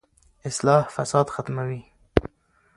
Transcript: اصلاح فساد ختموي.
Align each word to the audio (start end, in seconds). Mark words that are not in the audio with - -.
اصلاح 0.45 0.89
فساد 0.89 1.29
ختموي. 1.29 1.81